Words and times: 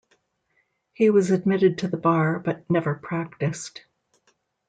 He 0.93 1.11
was 1.11 1.29
admitted 1.29 1.77
to 1.77 1.87
the 1.87 1.95
bar, 1.95 2.39
but 2.39 2.67
never 2.71 2.95
practised. 2.95 3.81